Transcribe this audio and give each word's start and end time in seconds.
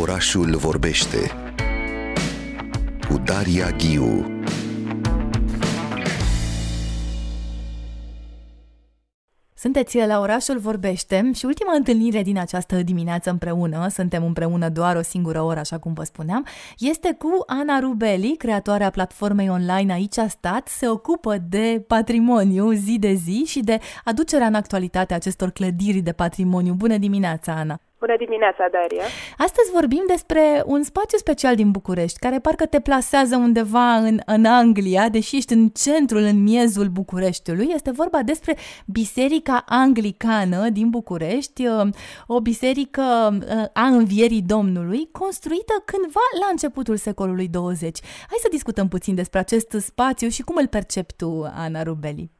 Orașul 0.00 0.56
vorbește 0.56 1.30
cu 3.08 3.18
Daria 3.24 3.70
Ghiu 3.70 4.40
Sunteți 9.54 9.98
la 10.06 10.20
Orașul 10.20 10.58
Vorbește 10.58 11.30
și 11.34 11.44
ultima 11.44 11.74
întâlnire 11.74 12.22
din 12.22 12.38
această 12.38 12.82
dimineață 12.82 13.30
împreună, 13.30 13.88
suntem 13.88 14.24
împreună 14.24 14.68
doar 14.68 14.96
o 14.96 15.02
singură 15.02 15.42
oră, 15.42 15.58
așa 15.58 15.78
cum 15.78 15.92
vă 15.92 16.04
spuneam, 16.04 16.46
este 16.78 17.14
cu 17.18 17.28
Ana 17.46 17.78
Rubeli, 17.78 18.36
creatoarea 18.36 18.90
platformei 18.90 19.48
online 19.48 19.92
Aici 19.92 20.18
a 20.18 20.28
stat, 20.28 20.68
se 20.68 20.88
ocupă 20.88 21.36
de 21.48 21.84
patrimoniu 21.86 22.72
zi 22.72 22.98
de 22.98 23.12
zi 23.12 23.44
și 23.46 23.60
de 23.60 23.78
aducerea 24.04 24.46
în 24.46 24.54
actualitate 24.54 25.14
acestor 25.14 25.50
clădiri 25.50 26.00
de 26.00 26.12
patrimoniu. 26.12 26.72
Bună 26.72 26.96
dimineața, 26.96 27.52
Ana! 27.52 27.80
Bună 27.98 28.16
dimineața, 28.18 28.68
Daria! 28.70 29.04
Astăzi 29.38 29.70
vorbim 29.72 30.04
despre 30.06 30.62
un 30.66 30.82
spațiu 30.82 31.18
special 31.18 31.54
din 31.54 31.70
București, 31.70 32.18
care 32.18 32.38
parcă 32.38 32.66
te 32.66 32.80
plasează 32.80 33.36
undeva 33.36 33.94
în, 33.94 34.18
în 34.26 34.44
Anglia, 34.44 35.08
deși 35.08 35.36
ești 35.36 35.52
în 35.52 35.68
centrul, 35.68 36.22
în 36.22 36.42
miezul 36.42 36.86
Bucureștiului. 36.86 37.68
Este 37.74 37.90
vorba 37.90 38.22
despre 38.22 38.56
Biserica 38.86 39.64
Anglicană 39.66 40.68
din 40.68 40.90
București, 40.90 41.66
uh, 41.66 41.88
o 42.26 42.40
biserică 42.40 43.02
uh, 43.32 43.64
a 43.72 43.86
învierii 43.86 44.42
Domnului, 44.42 45.08
construită 45.12 45.82
cândva 45.84 46.20
la 46.40 46.46
începutul 46.50 46.96
secolului 46.96 47.48
20. 47.48 47.98
Hai 48.02 48.38
să 48.40 48.48
discutăm 48.50 48.88
puțin 48.88 49.14
despre 49.14 49.38
acest 49.38 49.70
spațiu 49.70 50.28
și 50.28 50.42
cum 50.42 50.56
îl 50.58 50.66
percepi 50.66 51.12
tu, 51.16 51.52
Ana 51.54 51.82
Rubeli. 51.82 52.35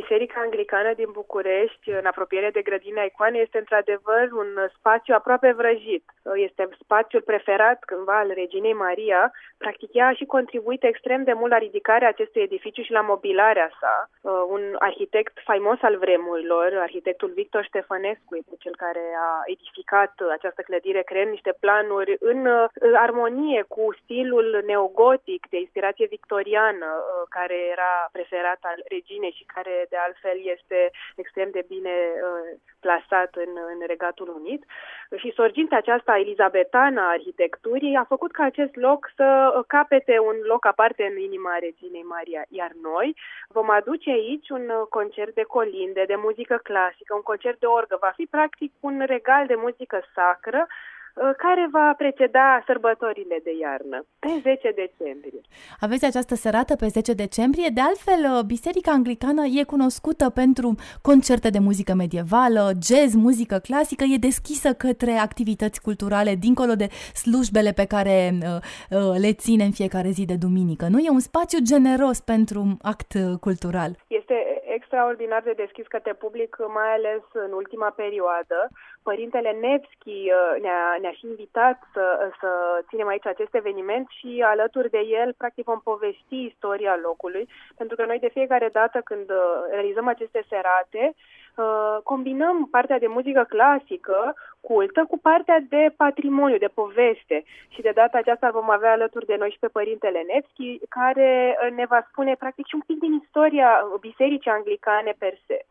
Biserica 0.00 0.40
Anglicană 0.40 0.92
din 0.94 1.10
București, 1.12 1.90
în 1.90 2.06
apropiere 2.06 2.50
de 2.50 2.62
Grădina 2.62 3.02
Icoane, 3.02 3.38
este 3.38 3.58
într-adevăr 3.58 4.24
un 4.32 4.50
spațiu 4.78 5.14
aproape 5.14 5.50
vrăjit. 5.52 6.04
Este 6.34 6.68
spațiul 6.82 7.22
preferat 7.22 7.78
cândva 7.84 8.18
al 8.18 8.30
Reginei 8.34 8.72
Maria. 8.72 9.32
Practic, 9.58 9.90
ea 9.92 10.06
a 10.06 10.12
și 10.12 10.24
contribuit 10.24 10.82
extrem 10.84 11.24
de 11.24 11.32
mult 11.32 11.50
la 11.50 11.58
ridicarea 11.58 12.08
acestui 12.08 12.42
edificiu 12.42 12.82
și 12.82 12.92
la 12.92 13.00
mobilarea 13.00 13.70
sa. 13.80 14.10
Un 14.48 14.62
arhitect 14.78 15.34
faimos 15.44 15.78
al 15.82 15.96
vremurilor, 15.96 16.76
arhitectul 16.78 17.30
Victor 17.34 17.64
Ștefănescu, 17.64 18.36
este 18.36 18.54
cel 18.58 18.76
care 18.76 19.04
a 19.28 19.42
edificat 19.44 20.12
această 20.30 20.62
clădire, 20.62 21.02
creând 21.02 21.30
niște 21.30 21.54
planuri 21.60 22.16
în 22.20 22.68
armonie 22.94 23.64
cu 23.68 23.96
stilul 24.02 24.62
neogotic 24.66 25.46
de 25.50 25.58
inspirație 25.58 26.06
victoriană, 26.06 26.88
care 27.28 27.56
era 27.72 28.08
preferat 28.12 28.58
al 28.60 28.78
reginei 28.88 29.34
și 29.38 29.44
care 29.54 29.83
de 29.88 29.96
altfel 29.96 30.38
este 30.54 30.90
extrem 31.16 31.48
de 31.50 31.64
bine 31.68 31.94
uh, 32.14 32.58
plasat 32.80 33.30
în, 33.44 33.52
în 33.72 33.86
Regatul 33.86 34.28
Unit. 34.40 34.64
Și 35.16 35.32
sorginta 35.34 35.76
aceasta 35.76 36.18
elizabetană 36.18 37.00
a 37.00 37.14
arhitecturii 37.16 37.94
a 37.94 38.04
făcut 38.04 38.32
ca 38.32 38.44
acest 38.44 38.74
loc 38.74 39.10
să 39.16 39.28
capete 39.66 40.18
un 40.18 40.36
loc 40.42 40.66
aparte 40.66 41.02
în 41.10 41.16
inima 41.18 41.56
reginei 41.58 42.02
Maria. 42.02 42.42
Iar 42.48 42.72
noi 42.82 43.16
vom 43.48 43.70
aduce 43.70 44.10
aici 44.10 44.48
un 44.48 44.64
concert 44.88 45.34
de 45.34 45.42
colinde, 45.42 46.04
de 46.06 46.16
muzică 46.16 46.56
clasică, 46.62 47.14
un 47.14 47.22
concert 47.30 47.58
de 47.58 47.66
orgă. 47.66 47.96
Va 48.00 48.12
fi 48.16 48.26
practic 48.30 48.72
un 48.80 49.02
regal 49.06 49.46
de 49.46 49.54
muzică 49.54 49.98
sacră 50.14 50.66
Uh, 50.66 50.93
care 51.14 51.68
va 51.70 51.94
preceda 51.96 52.62
sărbătorile 52.66 53.40
de 53.42 53.50
iarnă, 53.60 54.06
pe 54.18 54.28
10 54.42 54.72
decembrie. 54.84 55.40
Aveți 55.80 56.04
această 56.04 56.34
serată 56.34 56.76
pe 56.76 56.86
10 56.86 57.12
decembrie. 57.12 57.68
De 57.74 57.80
altfel, 57.80 58.20
uh, 58.32 58.44
Biserica 58.44 58.90
Anglicană 58.90 59.44
e 59.44 59.64
cunoscută 59.64 60.30
pentru 60.30 60.74
concerte 61.02 61.50
de 61.50 61.58
muzică 61.58 61.94
medievală, 61.94 62.72
jazz, 62.82 63.14
muzică 63.14 63.58
clasică, 63.58 64.04
e 64.04 64.16
deschisă 64.16 64.72
către 64.72 65.10
activități 65.10 65.82
culturale 65.82 66.34
dincolo 66.34 66.74
de 66.74 66.88
slujbele 67.14 67.72
pe 67.72 67.86
care 67.86 68.32
uh, 68.32 69.14
le 69.20 69.32
ține 69.32 69.64
în 69.64 69.72
fiecare 69.72 70.08
zi 70.08 70.24
de 70.24 70.36
duminică. 70.36 70.86
Nu 70.90 70.98
e 70.98 71.10
un 71.10 71.20
spațiu 71.20 71.58
generos 71.62 72.20
pentru 72.20 72.60
un 72.60 72.74
act 72.82 73.12
cultural. 73.40 73.90
Este 74.06 74.34
extraordinar 74.74 75.42
de 75.42 75.52
deschis 75.52 75.86
către 75.86 76.12
public, 76.14 76.56
mai 76.78 76.90
ales 76.94 77.22
în 77.32 77.52
ultima 77.52 77.90
perioadă. 77.90 78.68
Părintele 79.02 79.50
Nevski 79.50 80.18
uh, 80.30 80.60
ne-a, 80.60 80.96
ne-a 81.00 81.14
și 81.18 81.26
invitat 81.26 81.78
să, 81.92 82.30
să 82.40 82.50
ținem 82.88 83.06
aici 83.06 83.26
acest 83.26 83.54
eveniment 83.54 84.06
și 84.08 84.44
alături 84.46 84.90
de 84.90 85.02
el, 85.22 85.34
practic, 85.36 85.64
vom 85.64 85.80
povesti 85.80 86.44
istoria 86.44 86.96
locului, 87.02 87.48
pentru 87.76 87.96
că 87.96 88.04
noi 88.04 88.18
de 88.18 88.34
fiecare 88.36 88.68
dată 88.72 89.00
când 89.04 89.30
uh, 89.30 89.36
realizăm 89.70 90.08
aceste 90.08 90.44
serate, 90.48 91.14
uh, 91.56 91.98
combinăm 92.02 92.68
partea 92.70 92.98
de 92.98 93.06
muzică 93.06 93.44
clasică 93.48 94.34
cultă 94.60 95.04
cu 95.08 95.18
partea 95.18 95.58
de 95.68 95.92
patrimoniu, 95.96 96.58
de 96.58 96.74
poveste. 96.74 97.44
Și 97.68 97.80
de 97.82 97.92
data 97.94 98.18
aceasta 98.18 98.50
vom 98.50 98.70
avea 98.70 98.92
alături 98.92 99.26
de 99.26 99.36
noi 99.38 99.50
și 99.50 99.58
pe 99.58 99.68
Părintele 99.68 100.24
Nevski, 100.28 100.80
care 100.88 101.58
ne 101.74 101.84
va 101.88 102.06
spune 102.10 102.34
practic 102.34 102.66
și 102.66 102.74
un 102.74 102.84
pic 102.86 102.98
din 102.98 103.12
istoria 103.12 103.68
Bisericii 104.00 104.50
Anglicane 104.50 105.14
per 105.18 105.34
se. 105.46 105.66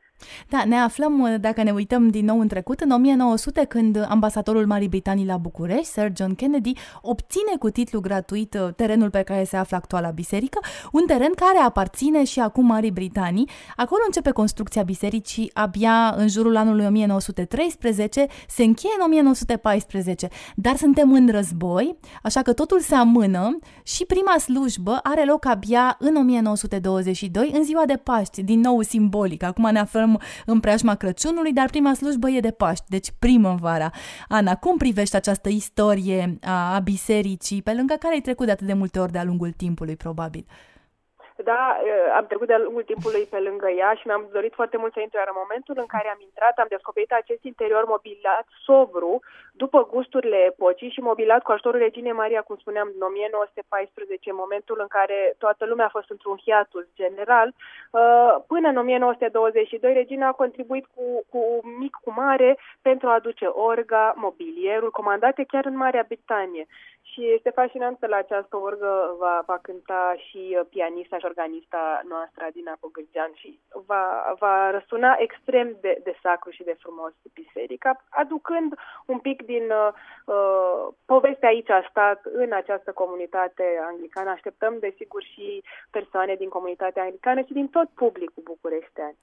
Da, 0.49 0.63
ne 0.65 0.75
aflăm, 0.75 1.37
dacă 1.39 1.63
ne 1.63 1.71
uităm 1.71 2.09
din 2.09 2.25
nou 2.25 2.39
în 2.39 2.47
trecut, 2.47 2.79
în 2.79 2.91
1900, 2.91 3.65
când 3.65 4.05
ambasadorul 4.09 4.65
Marii 4.65 4.87
Britanii 4.87 5.25
la 5.25 5.37
București, 5.37 5.85
Sir 5.85 6.11
John 6.15 6.35
Kennedy, 6.35 6.73
obține 7.01 7.51
cu 7.59 7.69
titlu 7.69 7.99
gratuit 7.99 8.53
uh, 8.53 8.73
terenul 8.75 9.09
pe 9.09 9.21
care 9.21 9.43
se 9.43 9.57
află 9.57 9.77
actuala 9.77 10.09
biserică, 10.09 10.59
un 10.91 11.03
teren 11.07 11.31
care 11.35 11.57
aparține 11.57 12.23
și 12.23 12.39
acum 12.39 12.65
Marii 12.65 12.91
Britanii. 12.91 13.49
Acolo 13.75 14.01
începe 14.05 14.31
construcția 14.31 14.83
bisericii 14.83 15.49
abia 15.53 16.13
în 16.17 16.27
jurul 16.27 16.55
anului 16.55 16.85
1913, 16.85 18.27
se 18.47 18.63
încheie 18.63 18.93
în 18.97 19.05
1914, 19.05 20.27
dar 20.55 20.75
suntem 20.75 21.13
în 21.13 21.29
război, 21.31 21.95
așa 22.23 22.41
că 22.41 22.53
totul 22.53 22.79
se 22.79 22.95
amână 22.95 23.59
și 23.83 24.05
prima 24.05 24.37
slujbă 24.37 24.99
are 25.03 25.25
loc 25.25 25.45
abia 25.45 25.95
în 25.99 26.15
1922, 26.15 27.51
în 27.53 27.63
ziua 27.63 27.83
de 27.85 27.93
Paști, 28.03 28.43
din 28.43 28.59
nou 28.59 28.81
simbolic. 28.81 29.43
Acum 29.43 29.69
ne 29.71 29.79
aflăm 29.79 30.12
în 30.45 30.59
preajma 30.59 30.95
Crăciunului, 30.95 31.53
dar 31.53 31.67
prima 31.69 31.93
slujbă 31.93 32.29
e 32.29 32.39
de 32.39 32.51
Paști, 32.51 32.85
deci 32.89 33.07
primăvara. 33.19 33.89
Ana, 34.27 34.55
cum 34.55 34.77
privești 34.77 35.15
această 35.15 35.49
istorie 35.49 36.37
a, 36.41 36.75
a 36.75 36.79
bisericii, 36.79 37.61
pe 37.61 37.73
lângă 37.73 37.95
care 37.99 38.13
ai 38.13 38.27
trecut 38.27 38.45
de 38.45 38.51
atât 38.51 38.67
de 38.67 38.73
multe 38.73 38.99
ori 38.99 39.11
de-a 39.11 39.23
lungul 39.23 39.51
timpului, 39.51 39.95
probabil? 39.95 40.45
Da, 41.49 41.61
am 42.17 42.25
trecut 42.25 42.47
de-a 42.47 42.65
lungul 42.65 42.83
timpului 42.91 43.25
pe 43.33 43.39
lângă 43.47 43.69
ea 43.69 43.91
și 43.99 44.07
mi-am 44.07 44.25
dorit 44.37 44.53
foarte 44.59 44.77
mult 44.77 44.93
să 44.93 44.99
intru, 44.99 45.17
iar 45.17 45.31
în 45.31 45.41
momentul 45.43 45.75
în 45.79 45.89
care 45.95 46.07
am 46.09 46.21
intrat 46.29 46.55
am 46.57 46.73
descoperit 46.75 47.11
acest 47.11 47.43
interior 47.51 47.83
mobilat 47.95 48.47
sobru, 48.65 49.13
după 49.55 49.87
gusturile 49.91 50.37
epocii 50.37 50.89
și 50.89 50.99
mobilat 50.99 51.41
cu 51.43 51.51
ajutorul 51.51 51.79
Reginei 51.79 52.11
Maria, 52.11 52.41
cum 52.41 52.55
spuneam, 52.55 52.91
în 52.95 53.01
1914, 53.01 54.29
în 54.29 54.35
momentul 54.35 54.77
în 54.79 54.87
care 54.87 55.35
toată 55.37 55.65
lumea 55.65 55.85
a 55.85 55.95
fost 55.97 56.09
într-un 56.09 56.37
hiatus 56.45 56.85
general, 56.95 57.53
până 58.47 58.67
în 58.67 58.77
1922, 58.77 59.93
Regina 59.93 60.27
a 60.27 60.31
contribuit 60.43 60.85
cu, 60.95 61.25
cu 61.29 61.67
mic, 61.79 61.97
cu 62.03 62.11
mare, 62.15 62.57
pentru 62.81 63.07
a 63.07 63.13
aduce 63.13 63.45
orga, 63.45 64.13
mobilierul, 64.15 64.91
comandate 64.91 65.43
chiar 65.43 65.65
în 65.65 65.77
Marea 65.77 66.05
Britanie. 66.07 66.67
Și 67.13 67.31
este 67.33 67.49
fascinant 67.49 67.99
că 67.99 68.07
la 68.07 68.15
această 68.15 68.57
orgă 68.57 69.15
va, 69.19 69.43
va 69.45 69.57
cânta 69.61 70.15
și 70.17 70.57
pianista 70.69 71.17
și 71.17 71.25
organista 71.25 72.01
noastră, 72.07 72.43
Adina 72.45 72.77
Pogârgean, 72.79 73.31
și 73.33 73.59
va, 73.85 74.33
va 74.39 74.71
răsuna 74.71 75.15
extrem 75.17 75.77
de, 75.81 75.99
de 76.03 76.15
sacru 76.21 76.49
și 76.51 76.63
de 76.63 76.75
frumos 76.79 77.13
biserica, 77.33 78.03
aducând 78.09 78.73
un 79.05 79.19
pic 79.19 79.42
din 79.45 79.65
uh, 79.71 80.93
povestea 81.05 81.49
aici 81.49 81.69
a 81.69 81.87
stat 81.89 82.19
în 82.43 82.49
această 82.61 82.91
comunitate 83.01 83.65
anglicană. 83.91 84.29
Așteptăm, 84.29 84.73
desigur, 84.79 85.23
și 85.33 85.63
persoane 85.89 86.33
din 86.41 86.49
comunitatea 86.49 87.03
anglicană 87.03 87.41
și 87.47 87.53
din 87.59 87.67
tot 87.67 87.89
publicul 88.03 88.43
bucureștean. 88.51 89.13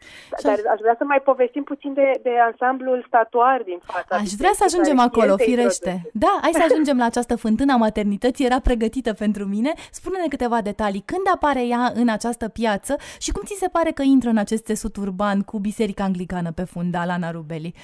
Dar 0.43 0.59
aș 0.75 0.81
vrea 0.85 0.97
să 0.99 1.05
mai 1.05 1.21
povestim 1.31 1.65
puțin 1.73 1.93
de, 1.93 2.09
de 2.23 2.39
ansamblul 2.51 3.05
statuar 3.07 3.63
din 3.63 3.81
fața. 3.83 4.17
Aș 4.17 4.31
vrea 4.43 4.53
să 4.53 4.65
ajungem 4.67 4.99
acolo, 4.99 5.37
firește. 5.37 5.93
Da, 6.13 6.39
hai 6.43 6.53
să 6.53 6.65
ajungem 6.71 6.97
la 6.99 7.05
această 7.05 7.37
fântână 7.37 7.73
a 7.73 7.77
maternității, 7.77 8.45
era 8.45 8.61
pregătită 8.61 9.13
pentru 9.13 9.45
mine. 9.45 9.73
Spune-ne 9.91 10.29
câteva 10.29 10.61
detalii. 10.63 11.03
Când 11.13 11.25
apare 11.35 11.63
ea 11.67 11.93
în 11.95 12.09
această 12.09 12.49
piață 12.49 12.97
și 13.19 13.31
cum 13.33 13.43
ți 13.45 13.63
se 13.63 13.69
pare 13.69 13.91
că 13.91 14.03
intră 14.03 14.29
în 14.29 14.37
acest 14.37 14.65
țesut 14.65 14.97
urban 14.97 15.41
cu 15.43 15.59
Biserica 15.59 16.05
Anglicană 16.05 16.51
pe 16.53 16.65
fundal, 16.65 17.09
Ana 17.11 17.31
Rubeli? 17.31 17.75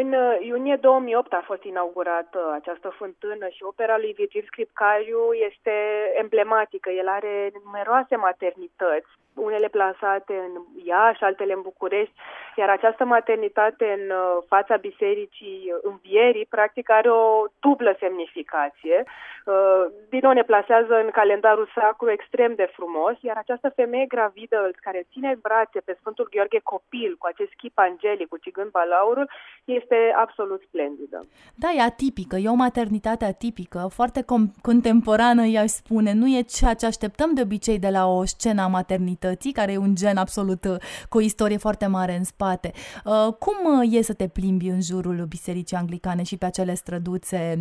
În 0.00 0.12
uh, 0.12 0.36
iunie 0.40 0.76
2008 0.76 1.32
a 1.32 1.42
fost 1.44 1.62
inaugurată 1.62 2.38
această 2.54 2.88
fântână 2.88 3.46
și 3.48 3.62
opera 3.62 3.96
lui 3.98 4.12
Virgil 4.12 4.44
Scripcariu 4.46 5.22
este 5.48 5.74
emblematică. 6.22 6.90
El 6.90 7.08
are 7.08 7.52
numeroase 7.64 8.16
maternități 8.16 9.10
unele 9.34 9.68
plasate 9.68 10.34
în 10.46 10.52
Iași, 10.84 11.22
altele 11.24 11.52
în 11.52 11.62
București, 11.62 12.14
iar 12.58 12.70
această 12.70 13.04
maternitate 13.04 13.86
în 13.98 14.04
uh, 14.10 14.36
fața 14.52 14.76
Bisericii 14.76 15.74
Învierii, 15.82 16.46
practic, 16.56 16.90
are 16.90 17.10
o 17.10 17.44
dublă 17.60 17.96
semnificație. 17.98 18.96
Uh, 19.04 19.84
din 20.08 20.20
nou 20.22 20.32
ne 20.32 20.42
plasează 20.50 20.94
în 21.04 21.10
calendarul 21.18 21.68
sacru 21.74 22.10
extrem 22.10 22.52
de 22.54 22.68
frumos, 22.76 23.14
iar 23.20 23.36
această 23.36 23.68
femeie 23.80 24.06
gravidă 24.14 24.70
care 24.86 25.06
ține 25.12 25.28
în 25.28 25.40
brațe 25.42 25.80
pe 25.84 25.96
Sfântul 26.00 26.28
Gheorghe 26.30 26.60
copil, 26.62 27.16
cu 27.18 27.26
acest 27.32 27.52
chip 27.60 27.78
angelic, 27.78 28.28
cu 28.28 28.38
cigând 28.44 28.70
balaurul, 28.70 29.30
este 29.64 29.98
absolut 30.24 30.60
splendidă. 30.68 31.18
Da, 31.62 31.68
e 31.76 31.80
atipică, 31.92 32.36
e 32.36 32.48
o 32.56 32.62
maternitate 32.66 33.24
atipică, 33.24 33.80
foarte 33.98 34.20
com- 34.22 34.52
contemporană, 34.62 35.46
i-aș 35.46 35.70
spune. 35.82 36.12
Nu 36.12 36.26
e 36.26 36.40
ceea 36.56 36.74
ce 36.74 36.86
așteptăm 36.86 37.30
de 37.34 37.42
obicei 37.42 37.78
de 37.78 37.90
la 37.96 38.06
o 38.06 38.24
scenă 38.24 38.62
a 38.62 38.74
maternității, 38.78 39.52
care 39.52 39.72
e 39.72 39.86
un 39.88 39.94
gen 39.94 40.16
absolut 40.16 40.64
uh, 40.64 40.76
cu 41.08 41.16
o 41.18 41.20
istorie 41.20 41.56
foarte 41.56 41.86
mare 41.86 42.12
în 42.12 42.24
spate. 42.24 42.47
Uh, 42.56 43.32
cum 43.38 43.80
uh, 43.80 43.98
e 43.98 44.02
să 44.02 44.14
te 44.14 44.28
plimbi 44.28 44.68
în 44.68 44.80
jurul 44.80 45.24
Bisericii 45.28 45.76
Anglicane 45.76 46.22
și 46.22 46.38
pe 46.38 46.44
acele 46.44 46.74
străduțe? 46.74 47.54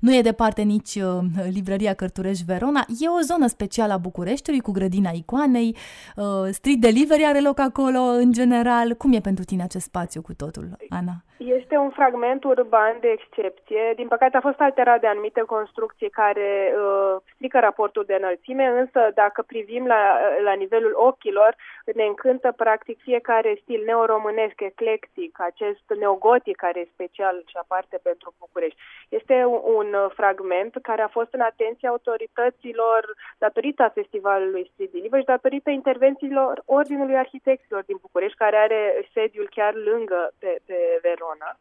Nu 0.00 0.14
e 0.14 0.20
departe 0.20 0.62
nici 0.62 0.98
librăria 1.52 1.94
Cărturești 1.94 2.44
Verona. 2.44 2.84
E 3.00 3.08
o 3.08 3.20
zonă 3.20 3.46
specială 3.46 3.92
a 3.92 3.96
Bucureștiului 3.96 4.60
cu 4.60 4.72
grădina 4.72 5.10
icoanei. 5.10 5.76
Street 6.50 6.80
delivery 6.80 7.24
are 7.24 7.40
loc 7.40 7.58
acolo 7.58 7.98
în 7.98 8.32
general. 8.32 8.94
Cum 8.94 9.12
e 9.12 9.20
pentru 9.20 9.44
tine 9.44 9.62
acest 9.62 9.84
spațiu 9.84 10.22
cu 10.22 10.34
totul, 10.34 10.68
Ana? 10.88 11.24
Este 11.36 11.76
un 11.76 11.90
fragment 11.90 12.44
urban 12.44 12.96
de 13.00 13.08
excepție. 13.08 13.92
Din 13.96 14.08
păcate 14.08 14.36
a 14.36 14.40
fost 14.40 14.60
alterat 14.60 15.00
de 15.00 15.06
anumite 15.06 15.40
construcții 15.40 16.10
care 16.10 16.72
uh, 16.74 17.16
strică 17.34 17.58
raportul 17.58 18.04
de 18.06 18.14
înălțime, 18.14 18.66
însă 18.66 19.10
dacă 19.14 19.42
privim 19.42 19.86
la, 19.86 20.18
la 20.44 20.52
nivelul 20.52 20.92
ochilor, 20.94 21.56
ne 21.94 22.04
încântă 22.04 22.52
practic 22.56 22.98
fiecare 23.00 23.58
stil 23.62 23.82
neoromânesc, 24.20 24.60
eclectic, 24.60 25.40
acest 25.40 25.84
neogotic 25.98 26.56
care 26.56 26.80
e 26.80 26.88
special 26.92 27.42
și 27.46 27.56
aparte 27.56 27.98
pentru 28.02 28.34
București. 28.38 28.78
Este 29.08 29.44
un, 29.44 29.60
un 29.74 30.08
fragment 30.14 30.78
care 30.82 31.02
a 31.02 31.08
fost 31.08 31.32
în 31.32 31.40
atenția 31.40 31.88
autorităților 31.88 33.16
datorită 33.38 33.90
festivalului 33.94 34.70
Street 34.72 34.90
Delivery 34.92 35.22
și 35.22 35.34
datorită 35.36 35.70
intervențiilor 35.70 36.62
Ordinului 36.64 37.16
Arhitecților 37.16 37.82
din 37.86 37.98
București, 38.00 38.36
care 38.36 38.56
are 38.56 39.08
sediul 39.12 39.48
chiar 39.50 39.74
lângă 39.74 40.32
pe, 40.38 40.60
pe 40.66 40.98
Verona 41.02 41.58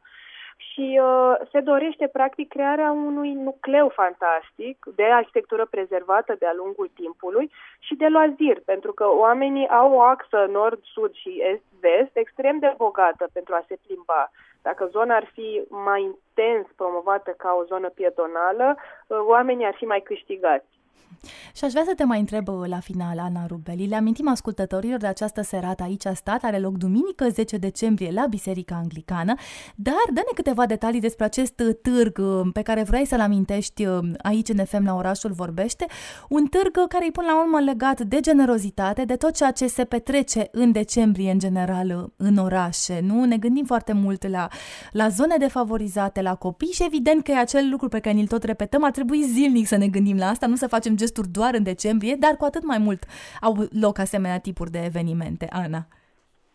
și 0.67 0.99
uh, 1.03 1.47
se 1.51 1.59
dorește 1.59 2.07
practic 2.07 2.47
crearea 2.47 2.91
unui 2.91 3.33
nucleu 3.33 3.91
fantastic 4.01 4.77
de 4.95 5.03
arhitectură 5.03 5.67
prezervată 5.69 6.35
de-a 6.39 6.53
lungul 6.55 6.89
timpului 6.93 7.51
și 7.79 7.95
de 7.95 8.07
loazir, 8.07 8.61
pentru 8.65 8.91
că 8.93 9.05
oamenii 9.07 9.67
au 9.67 9.93
o 9.93 10.01
axă 10.01 10.45
nord-sud 10.49 11.13
și 11.13 11.41
est-vest 11.51 12.13
extrem 12.13 12.59
de 12.59 12.73
bogată 12.77 13.29
pentru 13.33 13.53
a 13.53 13.63
se 13.67 13.77
plimba. 13.85 14.31
Dacă 14.61 14.85
zona 14.85 15.15
ar 15.15 15.29
fi 15.33 15.61
mai 15.69 16.01
intens 16.01 16.67
promovată 16.75 17.33
ca 17.37 17.57
o 17.59 17.63
zonă 17.63 17.89
pietonală, 17.89 18.75
uh, 18.77 19.17
oamenii 19.27 19.65
ar 19.65 19.75
fi 19.77 19.85
mai 19.85 20.01
câștigați. 20.01 20.79
Și 21.59 21.65
aș 21.65 21.71
vrea 21.71 21.83
să 21.87 21.93
te 21.95 22.03
mai 22.03 22.19
întreb 22.19 22.47
uh, 22.47 22.67
la 22.67 22.79
final, 22.79 23.19
Ana 23.19 23.45
Rubeli. 23.45 23.87
Le 23.87 23.95
amintim 23.95 24.27
ascultătorilor 24.27 24.97
de 24.99 25.07
această 25.07 25.41
serată 25.41 25.83
aici 25.83 26.05
a 26.05 26.13
stat, 26.13 26.43
are 26.43 26.59
loc 26.59 26.77
duminică 26.77 27.29
10 27.29 27.57
decembrie 27.57 28.11
la 28.11 28.25
Biserica 28.29 28.75
Anglicană, 28.75 29.33
dar 29.75 30.05
dă-ne 30.13 30.31
câteva 30.35 30.65
detalii 30.65 30.99
despre 30.99 31.25
acest 31.25 31.59
uh, 31.59 31.75
târg 31.81 32.17
uh, 32.17 32.49
pe 32.53 32.61
care 32.61 32.83
vrei 32.83 33.05
să-l 33.05 33.19
amintești 33.19 33.87
aici 34.17 34.49
în 34.49 34.65
FM 34.65 34.85
la 34.85 34.95
orașul 34.95 35.31
Vorbește, 35.31 35.85
un 36.29 36.45
târg 36.45 36.87
care 36.87 37.05
e 37.05 37.11
până 37.11 37.27
la 37.27 37.41
urmă 37.41 37.59
legat 37.59 38.01
de 38.01 38.19
generozitate, 38.19 39.05
de 39.05 39.15
tot 39.15 39.35
ceea 39.35 39.51
ce 39.51 39.67
se 39.67 39.83
petrece 39.83 40.47
în 40.51 40.71
decembrie 40.71 41.31
în 41.31 41.39
general 41.39 42.11
în 42.15 42.37
orașe, 42.37 42.99
nu? 43.03 43.23
Ne 43.23 43.37
gândim 43.37 43.65
foarte 43.65 43.93
mult 43.93 44.27
la, 44.27 44.47
la 44.91 45.07
zone 45.09 45.35
defavorizate, 45.37 46.21
la 46.21 46.35
copii 46.35 46.71
și 46.71 46.83
evident 46.85 47.23
că 47.23 47.31
e 47.31 47.37
acel 47.37 47.67
lucru 47.69 47.87
pe 47.87 47.99
care 47.99 48.15
ni-l 48.15 48.27
tot 48.27 48.43
repetăm, 48.43 48.83
ar 48.83 48.91
trebui 48.91 49.23
zilnic 49.23 49.67
să 49.67 49.77
ne 49.77 49.87
gândim 49.87 50.17
la 50.17 50.27
asta, 50.27 50.47
nu 50.47 50.55
să 50.55 50.67
facem 50.67 50.95
gesturi 50.95 51.27
doar 51.27 51.47
în 51.53 51.63
decembrie, 51.63 52.15
dar 52.19 52.35
cu 52.37 52.45
atât 52.45 52.63
mai 52.63 52.77
mult 52.77 53.03
au 53.41 53.55
loc 53.81 53.99
asemenea 53.99 54.39
tipuri 54.39 54.71
de 54.71 54.81
evenimente. 54.85 55.47
Ana. 55.51 55.81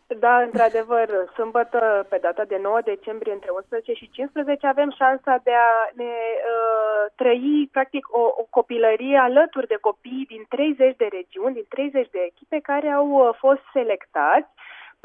Da, 0.07 0.41
într-adevăr, 0.41 1.09
sâmbătă, 1.33 2.05
pe 2.09 2.17
data 2.21 2.43
de 2.43 2.59
9 2.61 2.79
decembrie, 2.83 3.33
între 3.33 3.49
11 3.49 3.93
și 3.93 4.09
15, 4.09 4.67
avem 4.67 4.91
șansa 4.91 5.39
de 5.43 5.51
a 5.51 5.89
ne 5.93 6.13
uh, 6.53 7.11
trăi, 7.15 7.69
practic, 7.71 8.07
o, 8.11 8.19
o 8.19 8.45
copilărie 8.49 9.17
alături 9.17 9.67
de 9.67 9.77
copii 9.81 10.25
din 10.27 10.45
30 10.49 10.95
de 10.95 11.07
regiuni, 11.11 11.53
din 11.53 11.65
30 11.69 12.09
de 12.09 12.19
echipe 12.31 12.59
care 12.59 12.89
au 12.89 13.09
uh, 13.09 13.29
fost 13.37 13.61
selectați 13.73 14.49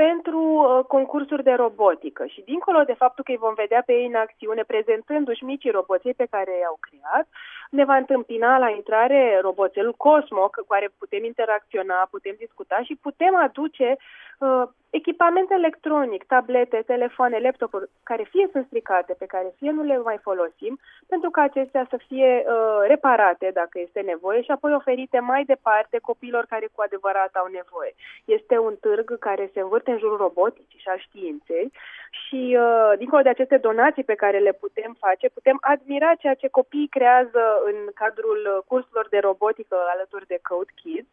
pentru 0.04 0.42
uh, 0.42 0.84
concursuri 0.94 1.42
de 1.42 1.54
robotică 1.64 2.22
și 2.26 2.40
dincolo 2.50 2.80
de 2.90 3.00
faptul 3.02 3.24
că 3.24 3.30
îi 3.32 3.44
vom 3.46 3.54
vedea 3.54 3.82
pe 3.86 3.92
ei 3.92 4.06
în 4.06 4.14
acțiune 4.14 4.62
prezentându-și 4.72 5.44
micii 5.44 5.76
roboței 5.78 6.14
pe 6.14 6.30
care 6.34 6.52
i-au 6.56 6.78
creat, 6.86 7.26
ne 7.70 7.84
va 7.84 7.96
întâmpina 7.96 8.58
la 8.58 8.70
intrare 8.70 9.38
roboțelul 9.40 9.94
Cosmo 9.96 10.40
cu 10.40 10.64
care 10.68 10.92
putem 10.98 11.24
interacționa, 11.24 12.08
putem 12.10 12.34
discuta 12.38 12.80
și 12.84 12.98
putem 13.02 13.36
aduce 13.36 13.96
uh, 14.38 14.62
echipament 14.90 15.50
electronic, 15.50 16.24
tablete, 16.24 16.82
telefoane, 16.86 17.38
laptopuri, 17.38 17.90
care 18.02 18.24
fie 18.30 18.48
sunt 18.52 18.66
stricate, 18.66 19.12
pe 19.18 19.26
care 19.26 19.54
fie 19.56 19.70
nu 19.70 19.82
le 19.82 19.98
mai 19.98 20.18
folosim, 20.22 20.78
pentru 21.08 21.30
ca 21.30 21.42
acestea 21.42 21.86
să 21.90 21.96
fie 22.06 22.44
uh, 22.46 22.80
reparate 22.86 23.50
dacă 23.54 23.78
este 23.78 24.00
nevoie 24.00 24.42
și 24.42 24.50
apoi 24.50 24.74
oferite 24.74 25.18
mai 25.18 25.44
departe 25.44 25.98
copiilor 25.98 26.44
care 26.48 26.68
cu 26.72 26.82
adevărat 26.82 27.34
au 27.34 27.46
nevoie. 27.46 27.94
Este 28.24 28.58
un 28.58 28.74
târg 28.80 29.18
care 29.18 29.50
se 29.52 29.60
învârte 29.60 29.90
în 29.90 29.98
jurul 29.98 30.16
roboticii 30.16 30.78
și 30.78 30.88
al 30.88 30.98
științei 30.98 31.72
și 32.10 32.56
uh, 32.58 32.92
dincolo 32.98 33.22
de 33.22 33.28
aceste 33.28 33.56
donații 33.56 34.04
pe 34.04 34.14
care 34.14 34.38
le 34.38 34.52
putem 34.52 34.96
face, 34.98 35.28
putem 35.28 35.58
admira 35.60 36.14
ceea 36.14 36.34
ce 36.34 36.48
copiii 36.48 36.94
creează 36.96 37.59
în 37.64 37.76
cadrul 37.94 38.64
cursurilor 38.66 39.06
de 39.08 39.18
robotică 39.18 39.76
alături 39.94 40.26
de 40.26 40.38
Code 40.42 40.72
Kids, 40.74 41.08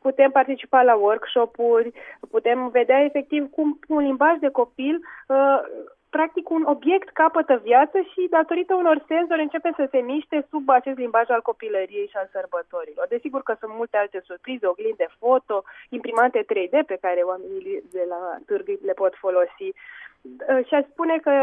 putem 0.00 0.30
participa 0.30 0.82
la 0.82 0.94
workshop-uri, 0.94 1.92
putem 2.30 2.68
vedea 2.68 3.04
efectiv 3.04 3.50
cum 3.50 3.78
un 3.88 4.02
limbaj 4.02 4.38
de 4.38 4.48
copil 4.48 4.94
uh, 5.28 5.60
practic 6.16 6.50
un 6.50 6.62
obiect 6.74 7.08
capătă 7.20 7.54
viață 7.62 7.98
și 8.10 8.32
datorită 8.38 8.74
unor 8.74 9.04
senzori 9.08 9.46
începe 9.46 9.70
să 9.76 9.84
se 9.90 9.98
miște 9.98 10.46
sub 10.50 10.68
acest 10.68 10.98
limbaj 10.98 11.26
al 11.30 11.42
copilăriei 11.42 12.10
și 12.12 12.16
al 12.16 12.28
sărbătorilor. 12.32 13.06
Desigur 13.08 13.42
că 13.42 13.54
sunt 13.60 13.72
multe 13.74 13.96
alte 13.96 14.20
surprize, 14.28 14.66
oglinde 14.66 15.06
foto, 15.18 15.56
imprimante 15.88 16.40
3D 16.50 16.74
pe 16.86 16.98
care 17.04 17.20
oamenii 17.30 17.82
de 17.96 18.04
la 18.12 18.20
târg 18.46 18.66
le 18.88 18.92
pot 18.92 19.14
folosi. 19.24 19.68
Uh, 19.70 20.66
și 20.66 20.74
aș 20.74 20.84
spune 20.92 21.16
că 21.26 21.34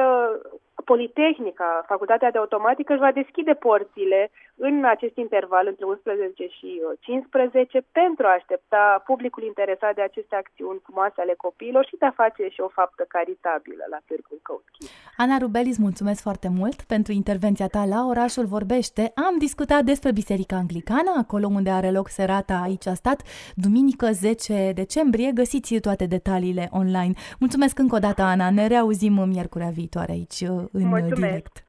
Politehnica, 0.92 1.70
Facultatea 1.88 2.32
de 2.32 2.38
Automatică, 2.38 2.90
își 2.92 3.06
va 3.08 3.12
deschide 3.22 3.54
porțile 3.54 4.32
în 4.68 4.76
acest 4.96 5.16
interval 5.26 5.66
între 5.68 5.86
11 5.86 6.48
și 6.58 6.70
15 7.00 7.78
uh, 7.78 7.84
pentru 7.92 8.24
a 8.26 8.38
aștepta 8.40 9.04
publicul 9.06 9.44
interesat 9.44 9.94
de 9.96 10.02
aceste 10.02 10.36
acțiuni 10.36 10.84
frumoase 10.86 11.22
ale 11.22 11.34
copiilor 11.46 11.86
și 11.86 12.00
de 12.02 12.06
a 12.06 12.20
face 12.24 12.44
și 12.56 12.62
o 12.62 12.68
faptă 12.80 13.04
caritabilă 13.08 13.84
la 13.94 14.00
Târgul 14.08 14.40
Căutchi. 14.42 14.86
Ana 15.18 15.38
Rubelis, 15.38 15.78
mulțumesc 15.78 16.22
foarte 16.22 16.50
mult 16.60 16.82
pentru 16.94 17.12
intervenția 17.22 17.68
ta 17.68 17.84
la 17.94 18.02
Orașul 18.12 18.46
Vorbește. 18.46 19.04
Am 19.28 19.36
discutat 19.38 19.81
despre 19.92 20.12
Biserica 20.12 20.56
Anglicană, 20.56 21.12
acolo 21.24 21.48
unde 21.58 21.69
are 21.69 21.92
loc 21.92 22.08
serata 22.08 22.58
aici 22.68 22.88
a 22.88 22.94
stat, 22.94 23.19
duminică 23.56 24.08
10 24.12 24.72
decembrie. 24.81 25.30
Găsiți 25.42 25.80
toate 25.80 26.06
detaliile 26.06 26.66
online. 26.72 27.14
Mulțumesc 27.40 27.80
încă 27.80 27.96
o 27.96 28.00
dată, 28.08 28.22
Ana. 28.22 28.48
Ne 28.52 28.68
reauzim 28.68 29.16
miercurea 29.34 29.72
viitoare 29.80 30.12
aici 30.12 30.40
uh, 30.80 30.92
în 30.94 31.00
Mulțumesc. 31.00 31.19
direct. 31.21 31.69